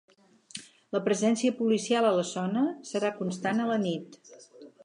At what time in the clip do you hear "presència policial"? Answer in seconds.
1.07-2.09